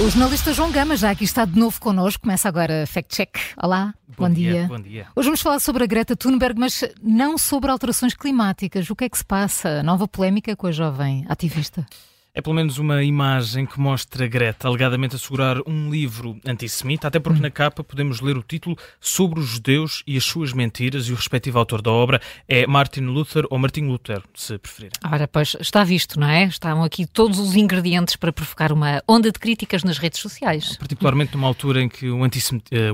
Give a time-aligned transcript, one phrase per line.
[0.00, 2.22] O jornalista João Gama já aqui está de novo connosco.
[2.22, 3.36] Começa agora Fact Check.
[3.62, 4.52] Olá, bom, bom dia.
[4.52, 4.66] dia.
[4.66, 5.06] Bom dia.
[5.14, 8.88] Hoje vamos falar sobre a Greta Thunberg, mas não sobre alterações climáticas.
[8.88, 9.82] O que é que se passa?
[9.82, 11.86] Nova polémica com a jovem ativista.
[12.32, 17.18] É pelo menos uma imagem que mostra Greta alegadamente a segurar um livro antissemita, até
[17.18, 17.42] porque hum.
[17.42, 21.16] na capa podemos ler o título Sobre os Judeus e as Suas Mentiras e o
[21.16, 24.92] respectivo autor da obra é Martin Luther ou Martin Luther, se preferirem.
[25.10, 26.44] Ora, pois está visto, não é?
[26.44, 30.76] Estão aqui todos os ingredientes para provocar uma onda de críticas nas redes sociais.
[30.76, 32.28] Particularmente numa altura em que o, eh,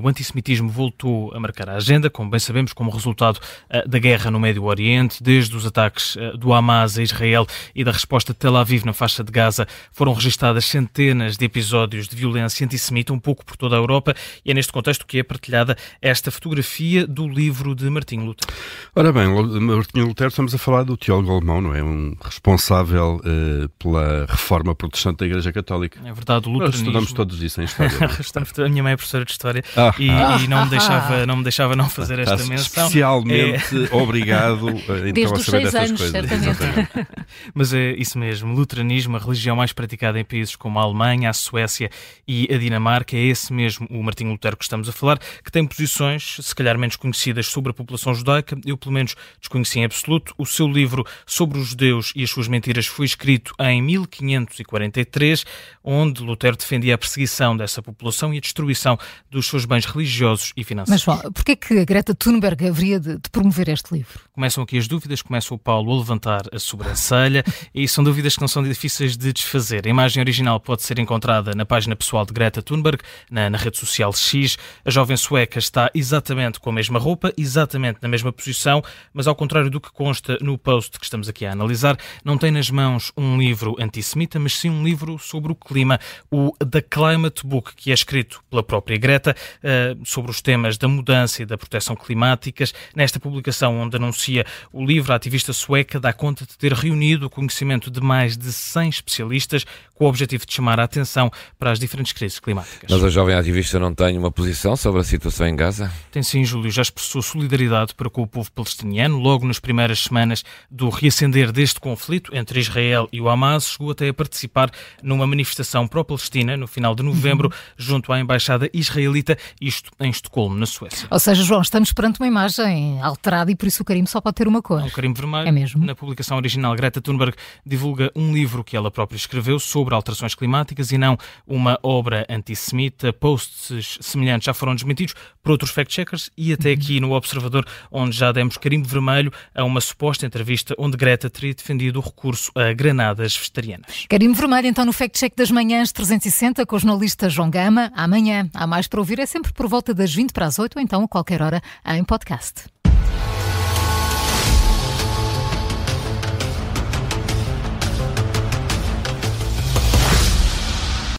[0.03, 4.41] antissemitismo voltou a marcar a agenda, como bem sabemos, como resultado eh, da guerra no
[4.41, 8.57] Médio Oriente, desde os ataques eh, do Hamas a Israel e da resposta de Tel
[8.57, 13.45] Aviv na faixa de Gaza foram registadas centenas de episódios de violência antissemita, um pouco
[13.45, 17.75] por toda a Europa, e é neste contexto que é partilhada esta fotografia do livro
[17.75, 18.52] de Martinho Lutero.
[18.95, 19.27] Ora bem,
[19.61, 21.83] Martinho Lutero, estamos a falar do teólogo alemão, não é?
[21.83, 26.01] Um responsável uh, pela reforma protestante da Igreja Católica.
[26.04, 26.93] É verdade, o luteranismo...
[26.93, 27.65] Nós estudamos todos isso em
[28.21, 28.66] História.
[28.66, 31.37] a minha mãe é professora de História ah, e, ah, e, não, me deixava, não
[31.37, 32.87] me deixava não fazer esta menção.
[32.87, 33.95] Especialmente é...
[33.95, 36.10] obrigado uh, então, a saber destas anos, coisas.
[36.10, 37.09] Certamente.
[37.54, 41.33] Mas é isso mesmo, luteranismo, a religião mais praticada em países como a Alemanha, a
[41.33, 41.91] Suécia
[42.27, 43.17] e a Dinamarca.
[43.17, 46.79] É esse mesmo o Martinho Lutero que estamos a falar, que tem posições, se calhar
[46.79, 48.59] menos conhecidas, sobre a população judaica.
[48.65, 50.35] Eu, pelo menos, desconheci em absoluto.
[50.39, 55.45] O seu livro sobre os judeus e as suas mentiras foi escrito em 1543,
[55.83, 58.99] onde Lutero defendia a perseguição dessa população e a destruição
[59.31, 61.07] dos seus bens religiosos e financeiros.
[61.07, 64.21] Mas, João, porquê que a Greta Thunberg haveria de, de promover este livro?
[64.33, 67.44] Começam aqui as dúvidas, começa o Paulo a levantar a sobrancelha
[67.75, 69.87] e são dúvidas que não são difíceis de desfazer fazer.
[69.87, 73.76] A imagem original pode ser encontrada na página pessoal de Greta Thunberg, na, na rede
[73.76, 74.56] social X.
[74.84, 78.82] A jovem sueca está exatamente com a mesma roupa, exatamente na mesma posição,
[79.12, 82.50] mas ao contrário do que consta no post que estamos aqui a analisar, não tem
[82.50, 85.98] nas mãos um livro antissemita, mas sim um livro sobre o clima,
[86.31, 90.86] o The Climate Book, que é escrito pela própria Greta uh, sobre os temas da
[90.86, 92.72] mudança e da proteção climáticas.
[92.94, 97.31] Nesta publicação, onde anuncia o livro, a ativista sueca dá conta de ter reunido o
[97.31, 99.64] conhecimento de mais de 100 especialistas
[99.94, 102.90] com o objetivo de chamar a atenção para as diferentes crises climáticas.
[102.90, 105.90] Mas a jovem ativista não tem uma posição sobre a situação em Gaza?
[106.10, 106.70] Tem sim, Júlio.
[106.70, 111.80] Já expressou solidariedade para com o povo palestiniano logo nas primeiras semanas do reacender deste
[111.80, 113.68] conflito entre Israel e o Hamas.
[113.70, 114.70] Chegou até a participar
[115.02, 117.74] numa manifestação pró-Palestina no final de novembro, uhum.
[117.76, 121.08] junto à embaixada israelita, isto em Estocolmo, na Suécia.
[121.10, 124.34] Ou seja, João, estamos perante uma imagem alterada e por isso o carimbo só pode
[124.34, 124.82] ter uma cor.
[124.82, 125.48] Um carimbo vermelho.
[125.48, 125.84] É mesmo.
[125.84, 127.34] Na publicação original, Greta Thunberg
[127.64, 131.16] divulga um livro que ela própria escreveu escreveu sobre alterações climáticas e não
[131.47, 133.12] uma obra antissemita.
[133.12, 138.32] Posts semelhantes já foram desmentidos por outros fact-checkers e até aqui no Observador, onde já
[138.32, 143.36] demos carimbo vermelho a uma suposta entrevista onde Greta teria defendido o recurso a granadas
[143.36, 144.06] vegetarianas.
[144.08, 147.92] Carimbo vermelho então no fact-check das manhãs 360 com o jornalista João Gama.
[147.94, 150.82] Amanhã há mais para ouvir, é sempre por volta das 20 para as 8 ou
[150.82, 152.64] então a qualquer hora em podcast.